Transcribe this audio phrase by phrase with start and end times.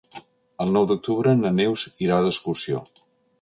[0.63, 2.83] El nou d'octubre na Neus irà d'excursió.